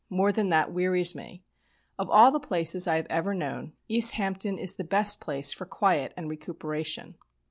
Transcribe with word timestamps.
More 0.09 0.31
than 0.31 0.49
that 0.49 0.71
wearies 0.71 1.13
me. 1.13 1.43
Of 1.99 2.09
all 2.09 2.31
the 2.31 2.39
places 2.39 2.87
I 2.87 2.95
have 2.95 3.05
ever 3.11 3.35
known 3.35 3.73
East 3.87 4.13
Hampton 4.13 4.57
is 4.57 4.73
the 4.73 4.83
best 4.83 5.19
place 5.19 5.53
for 5.53 5.67
quiet 5.67 6.11
and 6.17 6.27
recuperation. 6.27 7.19